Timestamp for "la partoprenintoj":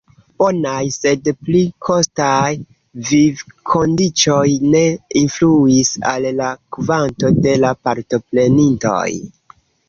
7.67-9.05